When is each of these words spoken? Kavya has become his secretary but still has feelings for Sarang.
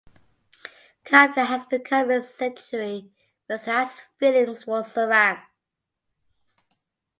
Kavya 1.05 1.45
has 1.45 1.67
become 1.67 2.09
his 2.09 2.27
secretary 2.33 3.11
but 3.47 3.61
still 3.61 3.75
has 3.75 4.01
feelings 4.17 4.63
for 4.63 4.81
Sarang. 4.81 5.43